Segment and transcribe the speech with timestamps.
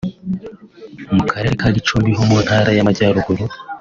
[1.15, 3.43] mu Karere ka Gicumbi ho mu Ntara y’Amajyaruguru